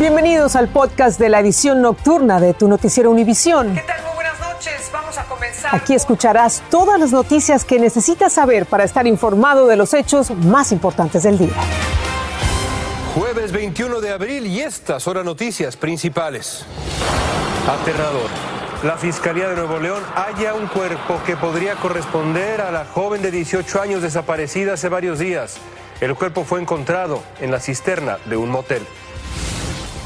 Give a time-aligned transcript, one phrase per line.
[0.00, 3.74] Bienvenidos al podcast de la edición nocturna de tu noticiero Univisión.
[3.74, 4.02] ¿Qué tal?
[4.02, 4.90] Muy buenas noches.
[4.90, 5.76] Vamos a comenzar.
[5.76, 10.72] Aquí escucharás todas las noticias que necesitas saber para estar informado de los hechos más
[10.72, 11.52] importantes del día.
[13.14, 16.64] Jueves 21 de abril y estas son las noticias principales.
[17.68, 18.30] Aterrador.
[18.82, 23.30] La Fiscalía de Nuevo León halla un cuerpo que podría corresponder a la joven de
[23.30, 25.58] 18 años desaparecida hace varios días.
[26.00, 28.86] El cuerpo fue encontrado en la cisterna de un motel.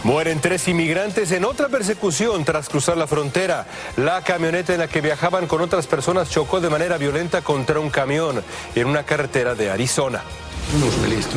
[0.05, 3.67] Mueren tres inmigrantes en otra persecución tras cruzar la frontera.
[3.97, 7.89] La camioneta en la que viajaban con otras personas chocó de manera violenta contra un
[7.89, 8.45] camión
[8.75, 10.23] en una carretera de Arizona.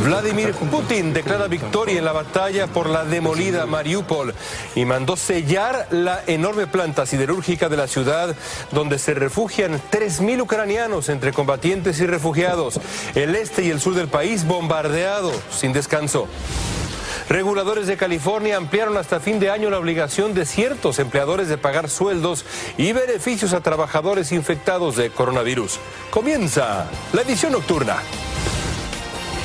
[0.03, 4.34] Vladimir Putin declara victoria en la batalla por la demolida Mariupol
[4.76, 8.35] y mandó sellar la enorme planta siderúrgica de la ciudad
[8.71, 12.81] donde se refugian 3.000 ucranianos entre combatientes y refugiados.
[13.15, 16.27] El este y el sur del país bombardeado sin descanso.
[17.30, 21.90] Reguladores de California ampliaron hasta fin de año la obligación de ciertos empleadores de pagar
[21.90, 22.46] sueldos
[22.77, 25.77] y beneficios a trabajadores infectados de coronavirus.
[26.10, 27.98] Comienza la edición nocturna.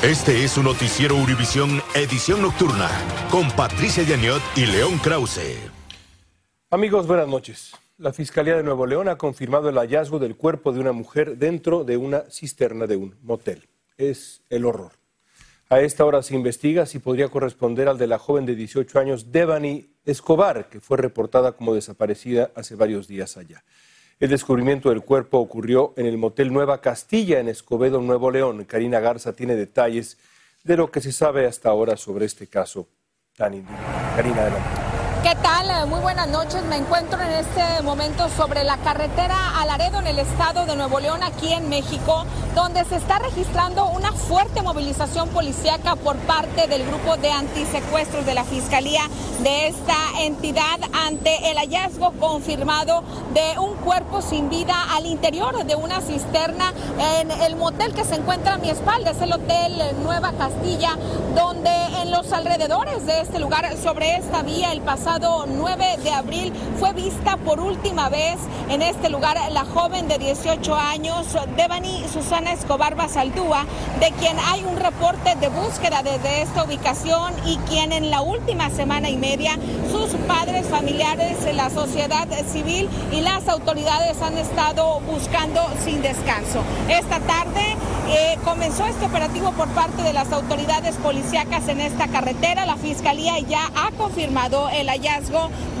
[0.01, 2.89] Este es su noticiero Univisión Edición Nocturna
[3.29, 5.57] con Patricia Yaniot y León Krause.
[6.69, 7.73] Amigos, buenas noches.
[7.97, 11.83] La Fiscalía de Nuevo León ha confirmado el hallazgo del cuerpo de una mujer dentro
[11.83, 13.67] de una cisterna de un motel.
[13.97, 15.02] Es el horror.
[15.73, 19.31] A esta hora se investiga si podría corresponder al de la joven de 18 años,
[19.31, 23.63] Devani Escobar, que fue reportada como desaparecida hace varios días allá.
[24.19, 28.65] El descubrimiento del cuerpo ocurrió en el motel Nueva Castilla, en Escobedo, Nuevo León.
[28.65, 30.19] Karina Garza tiene detalles
[30.63, 32.87] de lo que se sabe hasta ahora sobre este caso
[33.35, 34.15] tan indignante.
[34.15, 34.92] Karina, adelante.
[35.23, 35.87] ¿Qué tal?
[35.87, 36.63] Muy buenas noches.
[36.65, 40.99] Me encuentro en este momento sobre la carretera a Laredo en el estado de Nuevo
[40.99, 46.85] León, aquí en México, donde se está registrando una fuerte movilización policíaca por parte del
[46.85, 49.03] grupo de antisecuestros de la Fiscalía
[49.39, 55.75] de esta entidad ante el hallazgo confirmado de un cuerpo sin vida al interior de
[55.75, 56.73] una cisterna
[57.19, 59.11] en el motel que se encuentra a mi espalda.
[59.11, 60.97] Es el Hotel Nueva Castilla,
[61.33, 66.51] donde en los alrededores de este lugar, sobre esta vía, el pasado 9 de abril
[66.79, 72.51] fue vista por última vez en este lugar la joven de 18 años, Devani Susana
[72.51, 73.65] Escobar Basaldúa,
[73.99, 78.71] de quien hay un reporte de búsqueda desde esta ubicación y quien en la última
[78.71, 79.59] semana y media
[79.91, 86.63] sus padres, familiares, la sociedad civil y las autoridades han estado buscando sin descanso.
[86.89, 87.77] Esta tarde
[88.09, 92.65] eh, comenzó este operativo por parte de las autoridades policíacas en esta carretera.
[92.65, 95.02] La fiscalía ya ha confirmado el hallazgo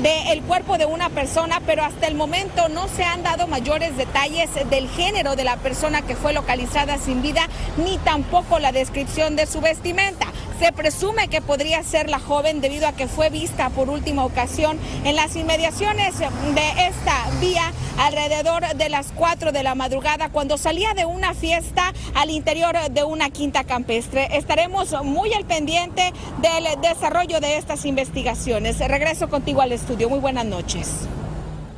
[0.01, 4.49] del cuerpo de una persona, pero hasta el momento no se han dado mayores detalles
[4.69, 7.47] del género de la persona que fue localizada sin vida,
[7.77, 10.27] ni tampoco la descripción de su vestimenta.
[10.59, 14.77] Se presume que podría ser la joven debido a que fue vista por última ocasión
[15.03, 20.93] en las inmediaciones de esta vía alrededor de las 4 de la madrugada cuando salía
[20.93, 24.27] de una fiesta al interior de una quinta campestre.
[24.37, 28.79] Estaremos muy al pendiente del desarrollo de estas investigaciones.
[28.79, 30.09] Regreso contigo al estudio.
[30.09, 31.07] Muy buenas noches.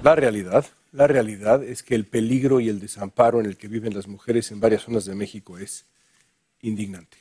[0.03, 3.96] La realidad, la realidad es que el peligro y el desamparo en el que viven
[3.96, 5.85] las mujeres en varias zonas de México es
[6.62, 7.18] indignante,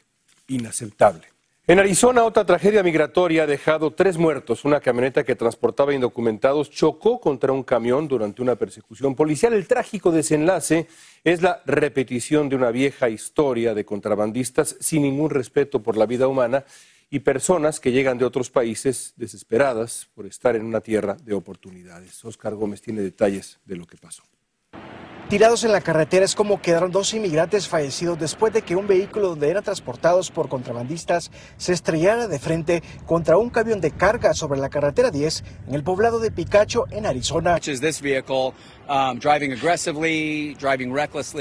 [0.48, 1.34] inaceptable.
[1.66, 4.66] En Arizona, otra tragedia migratoria ha dejado tres muertos.
[4.66, 9.54] Una camioneta que transportaba indocumentados chocó contra un camión durante una persecución policial.
[9.54, 10.88] El trágico desenlace
[11.25, 16.28] es la repetición de una vieja historia de contrabandistas sin ningún respeto por la vida
[16.28, 16.66] humana
[17.08, 22.22] y personas que llegan de otros países desesperadas por estar en una tierra de oportunidades.
[22.26, 24.22] Oscar Gómez tiene detalles de lo que pasó.
[25.29, 29.31] Tirados en la carretera es como quedaron dos inmigrantes fallecidos después de que un vehículo
[29.31, 34.61] donde eran transportados por contrabandistas se estrellara de frente contra un camión de carga sobre
[34.61, 37.57] la carretera 10 en el poblado de Picacho, en Arizona.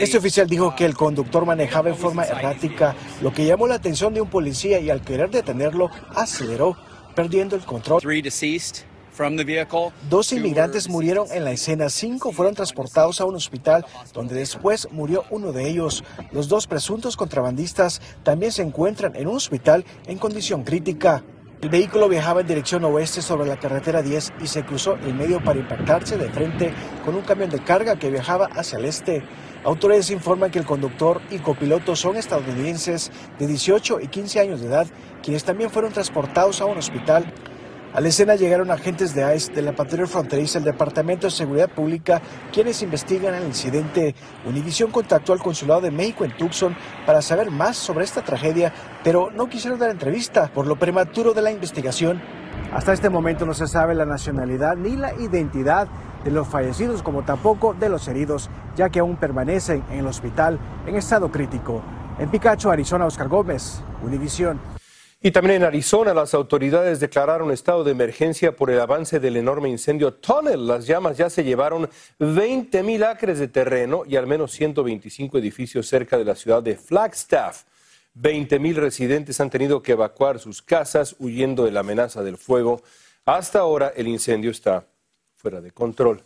[0.01, 4.13] Este oficial dijo que el conductor manejaba en forma errática, lo que llamó la atención
[4.13, 6.77] de un policía y al querer detenerlo aceleró,
[7.15, 7.99] perdiendo el control.
[10.09, 15.23] Dos inmigrantes murieron en la escena, cinco fueron transportados a un hospital donde después murió
[15.29, 16.03] uno de ellos.
[16.31, 21.23] Los dos presuntos contrabandistas también se encuentran en un hospital en condición crítica.
[21.61, 25.41] El vehículo viajaba en dirección oeste sobre la carretera 10 y se cruzó el medio
[25.41, 26.73] para impactarse de frente
[27.05, 29.23] con un camión de carga que viajaba hacia el este.
[29.63, 34.67] Autores informan que el conductor y copiloto son estadounidenses de 18 y 15 años de
[34.67, 34.87] edad,
[35.21, 37.33] quienes también fueron transportados a un hospital.
[37.93, 41.69] A la escena llegaron agentes de ICE de la patrulla fronteriza del Departamento de Seguridad
[41.69, 44.15] Pública, quienes investigan el incidente.
[44.47, 46.75] Univision contactó al consulado de México en Tucson
[47.05, 48.73] para saber más sobre esta tragedia,
[49.03, 52.19] pero no quisieron dar entrevista por lo prematuro de la investigación.
[52.73, 55.87] Hasta este momento no se sabe la nacionalidad ni la identidad
[56.23, 60.57] de los fallecidos como tampoco de los heridos, ya que aún permanecen en el hospital
[60.87, 61.83] en estado crítico.
[62.17, 64.59] En Picacho, Arizona, Oscar Gómez, Univisión.
[65.25, 69.69] Y también en Arizona las autoridades declararon estado de emergencia por el avance del enorme
[69.69, 70.67] incendio Tunnel.
[70.67, 71.89] Las llamas ya se llevaron
[72.19, 76.75] 20 mil acres de terreno y al menos 125 edificios cerca de la ciudad de
[76.75, 77.63] Flagstaff.
[78.15, 82.83] 20 mil residentes han tenido que evacuar sus casas huyendo de la amenaza del fuego.
[83.23, 84.85] Hasta ahora el incendio está
[85.37, 86.21] fuera de control.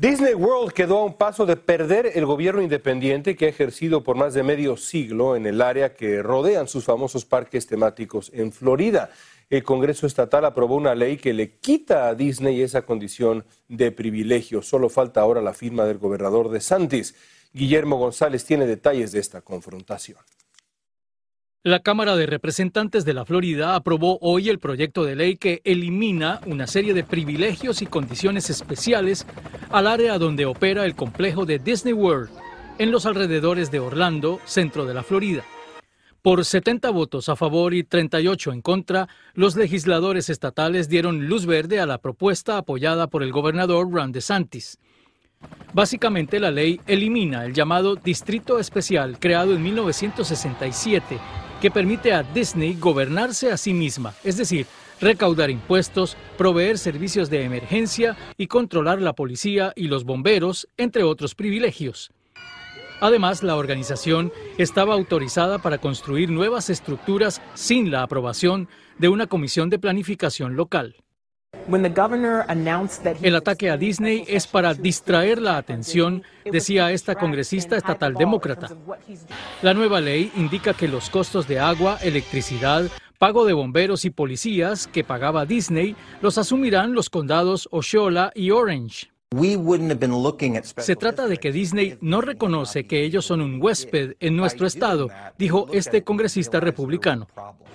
[0.00, 4.16] Disney World quedó a un paso de perder el gobierno independiente que ha ejercido por
[4.16, 9.10] más de medio siglo en el área que rodean sus famosos parques temáticos en Florida.
[9.50, 14.62] El Congreso Estatal aprobó una ley que le quita a Disney esa condición de privilegio.
[14.62, 17.14] Solo falta ahora la firma del gobernador de Santis.
[17.52, 20.16] Guillermo González tiene detalles de esta confrontación.
[21.62, 26.40] La Cámara de Representantes de la Florida aprobó hoy el proyecto de ley que elimina
[26.46, 29.26] una serie de privilegios y condiciones especiales
[29.68, 32.30] al área donde opera el complejo de Disney World,
[32.78, 35.44] en los alrededores de Orlando, centro de la Florida.
[36.22, 41.78] Por 70 votos a favor y 38 en contra, los legisladores estatales dieron luz verde
[41.78, 44.78] a la propuesta apoyada por el gobernador Ron DeSantis.
[45.74, 51.18] Básicamente la ley elimina el llamado Distrito Especial creado en 1967
[51.60, 54.66] que permite a Disney gobernarse a sí misma, es decir,
[55.00, 61.34] recaudar impuestos, proveer servicios de emergencia y controlar la policía y los bomberos, entre otros
[61.34, 62.10] privilegios.
[63.00, 68.68] Además, la organización estaba autorizada para construir nuevas estructuras sin la aprobación
[68.98, 70.96] de una comisión de planificación local.
[73.22, 78.68] El ataque a Disney es para distraer la atención, decía esta congresista estatal demócrata.
[79.62, 84.86] La nueva ley indica que los costos de agua, electricidad, pago de bomberos y policías
[84.86, 89.10] que pagaba Disney los asumirán los condados Osceola y Orange.
[90.78, 95.08] Se trata de que Disney no reconoce que ellos son un huésped en nuestro estado,
[95.38, 97.28] dijo este congresista republicano.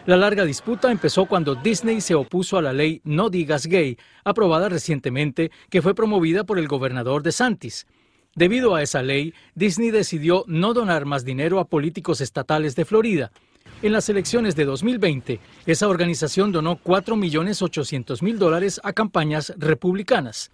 [0.06, 4.68] La larga disputa empezó cuando Disney se opuso a la ley No digas gay, aprobada
[4.68, 7.88] recientemente, que fue promovida por el gobernador de Santis.
[8.36, 13.31] Debido a esa ley, Disney decidió no donar más dinero a políticos estatales de Florida.
[13.81, 20.51] En las elecciones de 2020, esa organización donó 4.800.000 dólares a campañas republicanas.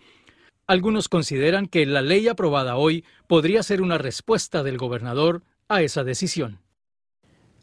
[0.71, 6.06] Algunos consideran que la ley aprobada hoy podría ser una respuesta del gobernador a esa
[6.06, 6.59] decisión.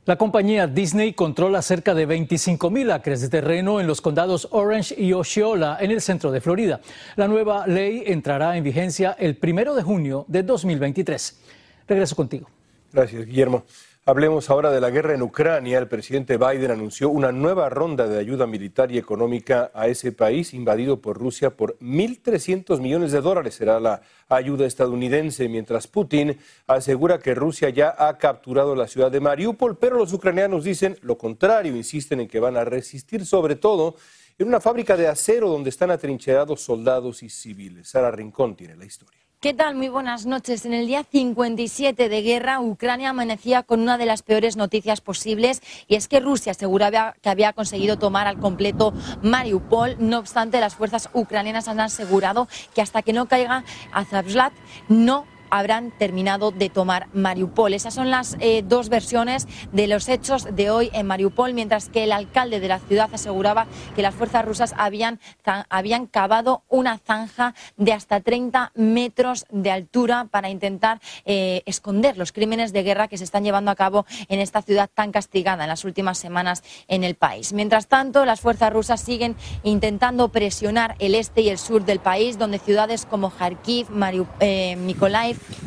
[0.05, 5.15] La compañía Disney controla cerca de 25.000 acres de terreno en los condados Orange y
[5.15, 6.83] Osceola en el centro de Florida.
[7.17, 11.41] La nueva ley entrará en vigencia el primero de junio de 2023.
[11.89, 12.51] Regreso contigo.
[12.93, 13.65] Gracias, Guillermo.
[14.09, 15.77] Hablemos ahora de la guerra en Ucrania.
[15.77, 20.55] El presidente Biden anunció una nueva ronda de ayuda militar y económica a ese país
[20.55, 23.57] invadido por Rusia por 1.300 millones de dólares.
[23.57, 24.01] Será la
[24.31, 29.99] ayuda estadounidense, mientras Putin asegura que Rusia ya ha capturado la ciudad de Mariupol, pero
[29.99, 33.97] los ucranianos dicen lo contrario, insisten en que van a resistir sobre todo
[34.39, 37.91] en una fábrica de acero donde están atrincherados soldados y civiles.
[37.91, 39.28] Sara Rincón tiene la historia.
[39.41, 39.77] ¿Qué tal?
[39.77, 40.67] Muy buenas noches.
[40.67, 45.63] En el día 57 de guerra, Ucrania amanecía con una de las peores noticias posibles
[45.87, 48.93] y es que Rusia aseguraba que había conseguido tomar al completo
[49.23, 49.95] Mariupol.
[50.01, 53.63] No obstante, las fuerzas ucranianas han asegurado que hasta que no caiga
[53.93, 54.51] Azovstal
[54.89, 57.75] no habrán terminado de tomar Mariupol.
[57.75, 62.05] Esas son las eh, dos versiones de los hechos de hoy en Mariupol, mientras que
[62.05, 65.21] el alcalde de la ciudad aseguraba que las fuerzas rusas habían,
[65.69, 72.33] habían cavado una zanja de hasta 30 metros de altura para intentar eh, esconder los
[72.33, 75.69] crímenes de guerra que se están llevando a cabo en esta ciudad tan castigada en
[75.69, 77.53] las últimas semanas en el país.
[77.53, 82.39] Mientras tanto, las fuerzas rusas siguen intentando presionar el este y el sur del país,
[82.39, 84.77] donde ciudades como Kharkiv, Mariupol, eh,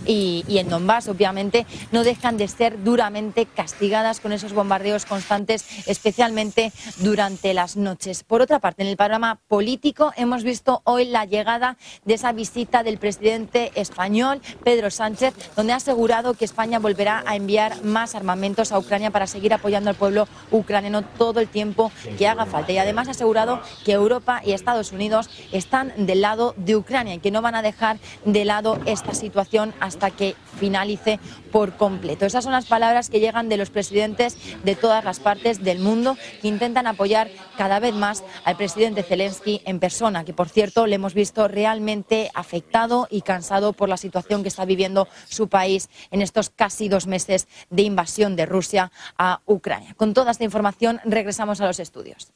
[0.06, 6.72] y, en Donbass, obviamente, no dejan de ser duramente castigadas con esos bombardeos constantes, especialmente
[6.98, 8.24] durante las noches.
[8.24, 12.84] Por otra parte, en el panorama político hemos visto hoy la llegada de esa visita
[12.84, 18.72] del presidente español, Pedro Sánchez, donde ha asegurado que España volverá a enviar más armamentos
[18.72, 22.72] a Ucrania para seguir apoyando al pueblo ucraniano todo el tiempo que haga falta.
[22.72, 27.20] Y además ha asegurado que Europa y Estados Unidos están del lado de Ucrania y
[27.20, 31.20] que no van a dejar de lado esta situación hasta que finalice
[31.52, 32.26] por completo.
[32.26, 36.18] Esas son las palabras que llegan de los presidentes de todas las partes del mundo
[36.42, 40.96] que intentan apoyar cada vez más al presidente Zelensky en persona, que por cierto le
[40.96, 46.22] hemos visto realmente afectado y cansado por la situación que está viviendo su país en
[46.22, 49.94] estos casi dos meses de invasión de Rusia a Ucrania.
[49.96, 52.32] Con toda esta información regresamos a los estudios.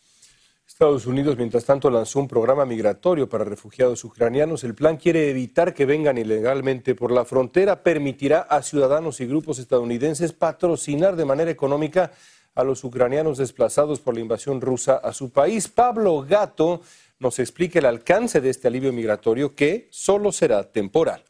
[0.68, 4.64] Estados Unidos, mientras tanto, lanzó un programa migratorio para refugiados ucranianos.
[4.64, 9.60] El plan quiere evitar que vengan ilegalmente por la frontera, permitirá a ciudadanos y grupos
[9.60, 12.12] estadounidenses patrocinar de manera económica
[12.56, 15.68] a los ucranianos desplazados por la invasión rusa a su país.
[15.68, 16.82] Pablo Gato
[17.20, 21.24] nos explica el alcance de este alivio migratorio que solo será temporal.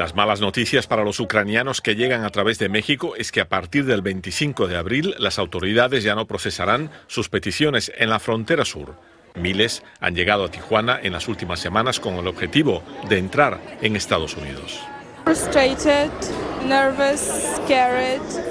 [0.00, 3.50] Las malas noticias para los ucranianos que llegan a través de México es que a
[3.50, 8.64] partir del 25 de abril las autoridades ya no procesarán sus peticiones en la frontera
[8.64, 8.94] sur.
[9.34, 13.94] Miles han llegado a Tijuana en las últimas semanas con el objetivo de entrar en
[13.94, 14.80] Estados Unidos.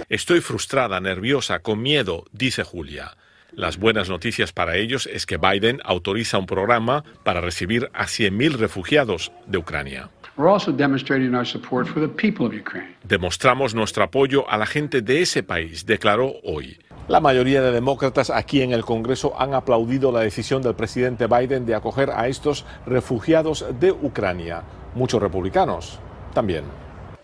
[0.08, 3.18] Estoy frustrada, nerviosa, con miedo, dice Julia.
[3.54, 8.52] Las buenas noticias para ellos es que Biden autoriza un programa para recibir a 100.000
[8.52, 10.12] refugiados de Ucrania.
[13.04, 16.80] Demostramos nuestro apoyo a la gente de ese país, declaró hoy.
[17.10, 21.66] La mayoría de demócratas aquí en el Congreso han aplaudido la decisión del presidente Biden
[21.66, 24.64] de acoger a estos refugiados de Ucrania.
[24.96, 26.00] Muchos republicanos
[26.34, 26.64] también.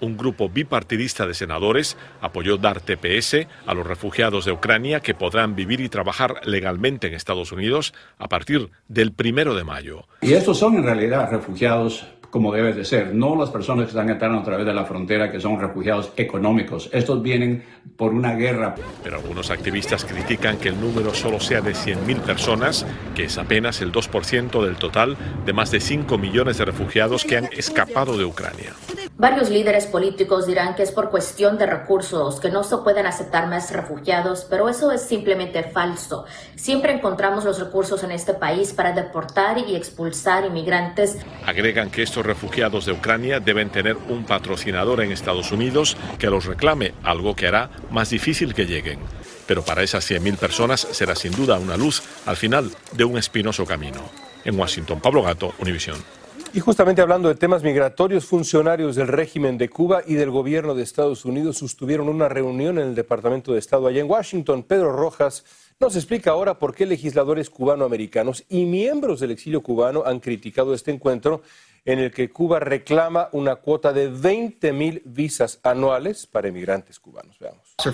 [0.01, 5.55] Un grupo bipartidista de senadores apoyó dar TPS a los refugiados de Ucrania que podrán
[5.55, 10.05] vivir y trabajar legalmente en Estados Unidos a partir del primero de mayo.
[10.21, 12.05] Y estos son en realidad refugiados
[12.35, 15.31] como debe de ser, no las personas que están entrando a través de la frontera
[15.31, 16.89] que son refugiados económicos.
[16.91, 17.63] Estos vienen
[17.95, 18.75] por una guerra.
[19.01, 23.79] Pero algunos activistas critican que el número solo sea de 100.000 personas, que es apenas
[23.79, 25.15] el 2% del total
[25.45, 28.73] de más de 5 millones de refugiados que han escapado de Ucrania.
[29.17, 33.47] Varios líderes políticos dirán que es por cuestión de recursos, que no se pueden aceptar
[33.47, 36.25] más refugiados, pero eso es simplemente falso.
[36.57, 41.17] Siempre encontramos los recursos en este país para deportar y expulsar inmigrantes.
[41.45, 46.43] Agregan que estos refugiados de Ucrania deben tener un patrocinador en Estados Unidos que los
[46.43, 48.99] reclame, algo que hará más difícil que lleguen.
[49.47, 53.65] Pero para esas 100.000 personas será sin duda una luz al final de un espinoso
[53.65, 54.01] camino.
[54.43, 56.24] En Washington, Pablo Gato, Univisión.
[56.55, 60.83] Y justamente hablando de temas migratorios, funcionarios del régimen de Cuba y del gobierno de
[60.83, 64.63] Estados Unidos sostuvieron una reunión en el Departamento de Estado allá en Washington.
[64.63, 65.43] Pedro Rojas
[65.81, 70.91] nos explica ahora por qué legisladores cubanoamericanos y miembros del exilio cubano han criticado este
[70.91, 71.41] encuentro
[71.85, 77.37] en el que Cuba reclama una cuota de 20 mil visas anuales para emigrantes cubanos.
[77.39, 77.75] Veamos.
[77.77, 77.91] Uh,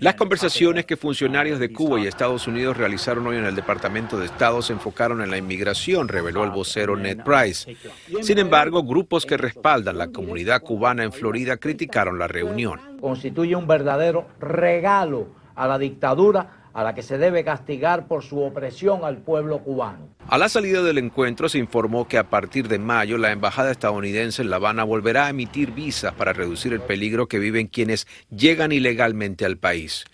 [0.00, 4.24] Las conversaciones que funcionarios de Cuba y Estados Unidos realizaron hoy en el Departamento de
[4.26, 7.76] Estado se enfocaron en la inmigración, reveló el vocero Ned Price.
[8.22, 12.80] Sin embargo, grupos que respaldan la comunidad cubana en Florida criticaron la reunión.
[12.98, 18.40] Constituye un verdadero regalo a la dictadura a la que se debe castigar por su
[18.40, 20.08] opresión al pueblo cubano.
[20.28, 24.42] A la salida del encuentro se informó que a partir de mayo la embajada estadounidense
[24.42, 28.72] en La Habana volverá a emitir visas para reducir el peligro que viven quienes llegan
[28.72, 30.04] ilegalmente al país.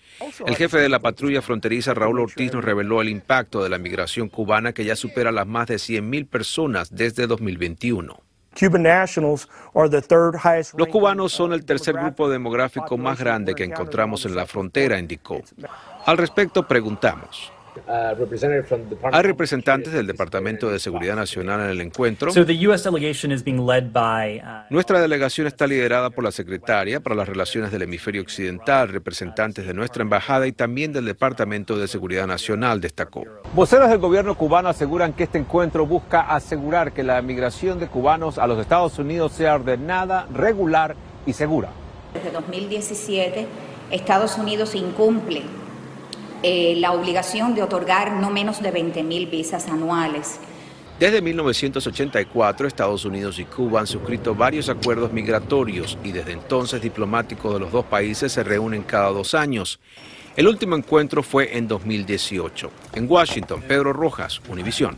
[0.45, 4.29] El jefe de la patrulla fronteriza Raúl Ortiz nos reveló el impacto de la migración
[4.29, 8.19] cubana que ya supera las más de 100.000 personas desde 2021.
[10.77, 15.43] Los cubanos son el tercer grupo demográfico más grande que encontramos en la frontera, indicó.
[16.07, 17.51] Al respecto, preguntamos.
[19.11, 22.31] Hay representantes del Departamento de Seguridad Nacional en el encuentro.
[22.31, 22.45] Uh,
[24.69, 29.73] nuestra delegación está liderada por la secretaria para las Relaciones del Hemisferio Occidental, representantes de
[29.73, 33.25] nuestra embajada y también del Departamento de Seguridad Nacional, destacó.
[33.53, 38.37] Voceros del gobierno cubano aseguran que este encuentro busca asegurar que la migración de cubanos
[38.37, 40.95] a los Estados Unidos sea ordenada, regular
[41.25, 41.71] y segura.
[42.13, 43.45] Desde 2017,
[43.91, 45.43] Estados Unidos incumple
[46.43, 50.39] eh, la obligación de otorgar no menos de 20.000 visas anuales.
[50.99, 57.53] Desde 1984, Estados Unidos y Cuba han suscrito varios acuerdos migratorios y desde entonces diplomáticos
[57.53, 59.79] de los dos países se reúnen cada dos años.
[60.35, 62.71] El último encuentro fue en 2018.
[62.93, 64.97] En Washington, Pedro Rojas, Univisión.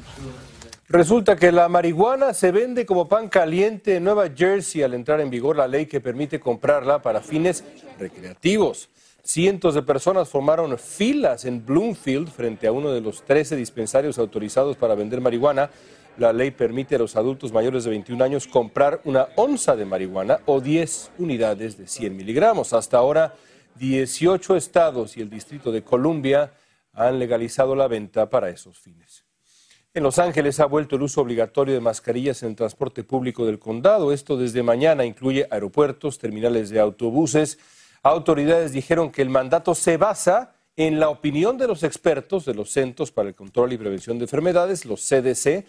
[0.87, 5.29] Resulta que la marihuana se vende como pan caliente en Nueva Jersey al entrar en
[5.29, 7.63] vigor la ley que permite comprarla para fines
[7.99, 8.89] recreativos.
[9.23, 14.77] Cientos de personas formaron filas en Bloomfield frente a uno de los 13 dispensarios autorizados
[14.77, 15.69] para vender marihuana.
[16.17, 20.39] La ley permite a los adultos mayores de 21 años comprar una onza de marihuana
[20.45, 22.73] o 10 unidades de 100 miligramos.
[22.73, 23.35] Hasta ahora,
[23.75, 26.53] 18 estados y el Distrito de Columbia
[26.93, 29.25] han legalizado la venta para esos fines.
[29.93, 33.59] En Los Ángeles ha vuelto el uso obligatorio de mascarillas en el transporte público del
[33.59, 34.13] condado.
[34.13, 37.57] Esto desde mañana incluye aeropuertos, terminales de autobuses,
[38.03, 42.71] autoridades dijeron que el mandato se basa en la opinión de los expertos de los
[42.71, 45.65] Centros para el Control y Prevención de Enfermedades, los CDC,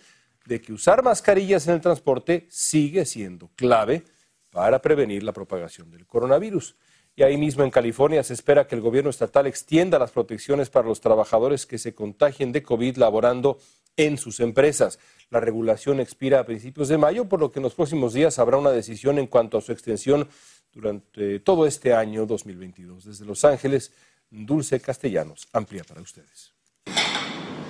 [0.47, 4.05] de que usar mascarillas en el transporte sigue siendo clave
[4.51, 6.77] para prevenir la propagación del coronavirus.
[7.17, 10.89] Y ahí mismo en California se espera que el gobierno estatal extienda las protecciones para
[10.89, 13.59] los trabajadores que se contagien de COVID laborando
[13.97, 14.99] en sus empresas.
[15.29, 18.57] La regulación expira a principios de mayo, por lo que en los próximos días habrá
[18.57, 20.29] una decisión en cuanto a su extensión
[20.73, 23.05] durante todo este año 2022.
[23.05, 23.93] Desde Los Ángeles,
[24.31, 26.53] Dulce Castellanos amplía para ustedes.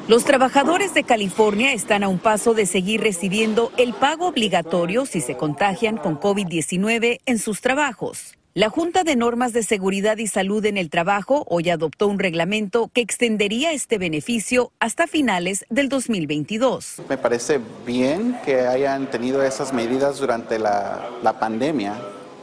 [0.09, 5.21] Los trabajadores de California están a un paso de seguir recibiendo el pago obligatorio si
[5.21, 8.35] se contagian con COVID-19 en sus trabajos.
[8.53, 12.91] La Junta de Normas de Seguridad y Salud en el Trabajo hoy adoptó un reglamento
[12.93, 17.03] que extendería este beneficio hasta finales del 2022.
[17.09, 21.95] Me parece bien que hayan tenido esas medidas durante la, la pandemia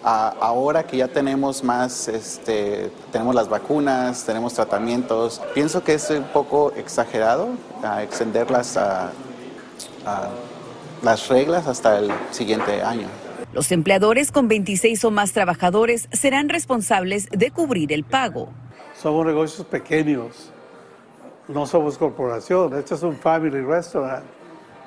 [0.07, 6.23] ahora que ya tenemos más, este, tenemos las vacunas, tenemos tratamientos, pienso que es un
[6.23, 7.49] poco exagerado
[8.01, 8.79] extender las,
[11.03, 13.07] las reglas hasta el siguiente año.
[13.53, 18.49] Los empleadores con 26 o más trabajadores serán responsables de cubrir el pago.
[19.01, 20.51] Somos negocios pequeños,
[21.47, 24.23] no somos corporación, este es un family restaurant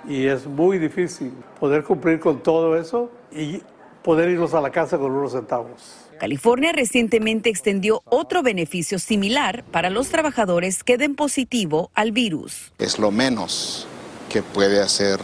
[0.08, 3.62] y es muy difícil poder cumplir con todo eso y
[4.02, 6.00] poder irnos a la casa con unos centavos.
[6.18, 12.72] California recientemente extendió otro beneficio similar para los trabajadores que den positivo al virus.
[12.78, 13.86] Es lo menos
[14.28, 15.18] que puede hacer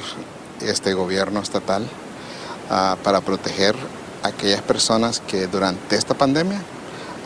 [0.62, 3.76] este gobierno estatal uh, para proteger
[4.22, 6.62] a aquellas personas que durante esta pandemia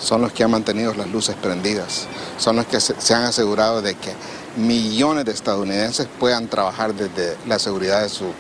[0.00, 3.83] son los que han mantenido las luces prendidas, son los que se, se han asegurado
[3.83, 4.12] de que
[4.57, 8.33] millones de estadounidenses puedan trabajar desde la seguridad de su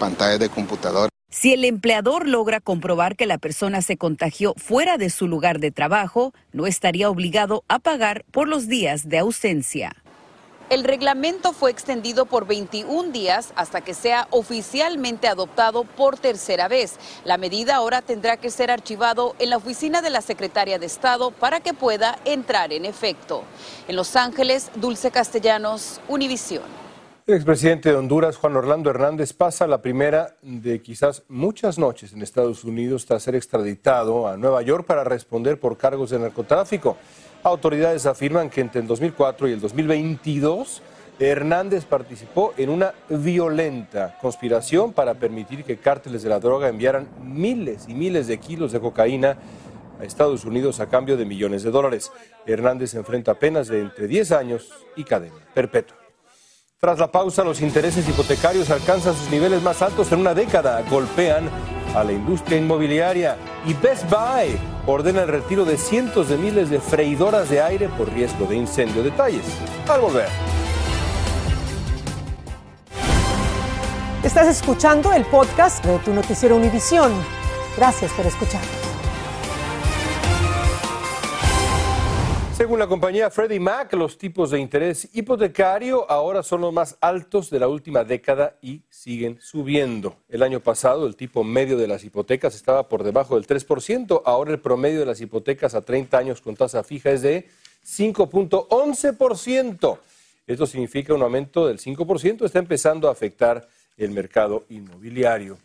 [0.00, 1.13] pantalla de computador.
[1.34, 5.72] Si el empleador logra comprobar que la persona se contagió fuera de su lugar de
[5.72, 9.96] trabajo, no estaría obligado a pagar por los días de ausencia.
[10.70, 17.00] El reglamento fue extendido por 21 días hasta que sea oficialmente adoptado por tercera vez.
[17.24, 21.32] La medida ahora tendrá que ser archivado en la oficina de la Secretaria de Estado
[21.32, 23.42] para que pueda entrar en efecto.
[23.88, 26.83] En Los Ángeles, Dulce Castellanos, Univisión.
[27.26, 32.20] El expresidente de Honduras, Juan Orlando Hernández, pasa la primera de quizás muchas noches en
[32.20, 36.98] Estados Unidos tras ser extraditado a Nueva York para responder por cargos de narcotráfico.
[37.42, 40.82] Autoridades afirman que entre el 2004 y el 2022,
[41.18, 47.86] Hernández participó en una violenta conspiración para permitir que cárteles de la droga enviaran miles
[47.88, 49.38] y miles de kilos de cocaína
[49.98, 52.12] a Estados Unidos a cambio de millones de dólares.
[52.44, 56.03] Hernández enfrenta penas de entre 10 años y cadena perpetua.
[56.80, 61.48] Tras la pausa, los intereses hipotecarios alcanzan sus niveles más altos en una década, golpean
[61.94, 66.80] a la industria inmobiliaria y Best Buy ordena el retiro de cientos de miles de
[66.80, 69.02] freidoras de aire por riesgo de incendio.
[69.02, 69.44] Detalles
[69.88, 70.28] al volver.
[74.22, 77.12] Estás escuchando el podcast de tu noticiero Univisión.
[77.76, 78.62] Gracias por escuchar.
[82.56, 87.50] Según la compañía Freddie Mac, los tipos de interés hipotecario ahora son los más altos
[87.50, 90.14] de la última década y siguen subiendo.
[90.28, 94.52] El año pasado el tipo medio de las hipotecas estaba por debajo del 3%, ahora
[94.52, 97.48] el promedio de las hipotecas a 30 años con tasa fija es de
[97.84, 99.98] 5.11%.
[100.46, 105.58] Esto significa un aumento del 5%, está empezando a afectar el mercado inmobiliario.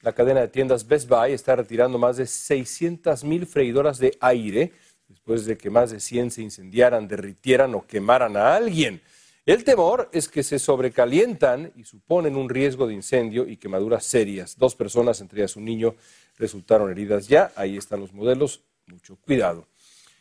[0.00, 4.72] La cadena de tiendas Best Buy está retirando más de 600 mil freidoras de aire
[5.08, 9.00] después de que más de 100 se incendiaran, derritieran o quemaran a alguien.
[9.46, 14.56] El temor es que se sobrecalientan y suponen un riesgo de incendio y quemaduras serias.
[14.56, 15.94] Dos personas, entre ellas un niño,
[16.38, 17.52] resultaron heridas ya.
[17.54, 18.62] Ahí están los modelos.
[18.86, 19.66] Mucho cuidado.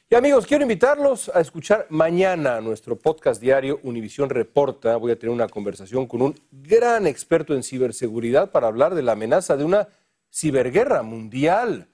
[0.09, 4.97] Y amigos, quiero invitarlos a escuchar mañana nuestro podcast diario Univisión Reporta.
[4.97, 9.13] Voy a tener una conversación con un gran experto en ciberseguridad para hablar de la
[9.13, 9.87] amenaza de una
[10.31, 11.87] ciberguerra mundial.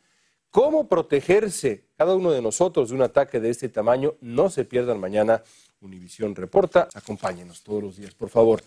[0.49, 4.13] ¿Cómo protegerse cada uno de nosotros de un ataque de este tamaño?
[4.21, 5.43] No se pierdan mañana
[5.81, 6.87] Univisión Reporta.
[6.93, 8.61] Acompáñenos todos los días, por favor.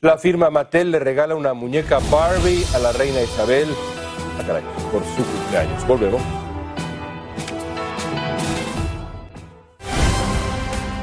[0.00, 5.22] La firma Mattel le regala una muñeca Barbie a la reina Isabel ah, por su
[5.22, 5.86] cumpleaños.
[5.86, 6.22] Volvemos.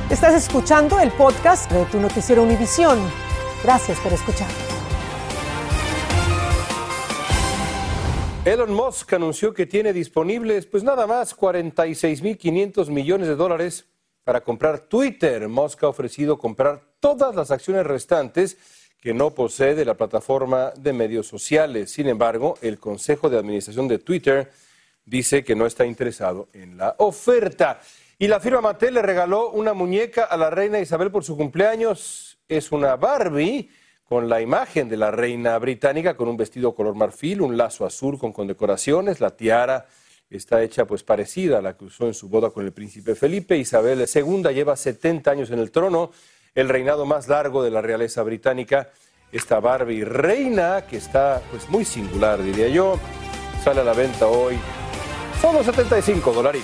[0.09, 2.97] Estás escuchando el podcast de tu noticiero Univisión.
[3.63, 4.78] Gracias por escuchar.
[8.49, 13.85] Elon Musk anunció que tiene disponibles pues nada más 46.500 millones de dólares
[14.23, 15.47] para comprar Twitter.
[15.47, 18.57] Musk ha ofrecido comprar todas las acciones restantes
[18.99, 21.91] que no posee de la plataforma de medios sociales.
[21.91, 24.51] Sin embargo, el Consejo de Administración de Twitter
[25.05, 27.79] dice que no está interesado en la oferta.
[28.17, 32.39] Y la firma Mattel le regaló una muñeca a la reina Isabel por su cumpleaños.
[32.47, 33.69] Es una Barbie
[34.09, 38.17] con la imagen de la reina británica con un vestido color marfil, un lazo azul
[38.17, 39.85] con condecoraciones, la tiara
[40.31, 43.55] está hecha pues parecida a la que usó en su boda con el príncipe Felipe.
[43.55, 46.11] Isabel II lleva 70 años en el trono,
[46.55, 48.89] el reinado más largo de la realeza británica.
[49.31, 52.97] Esta Barbie reina, que está pues muy singular, diría yo,
[53.63, 54.57] sale a la venta hoy.
[55.39, 56.63] Solo 75 dólares.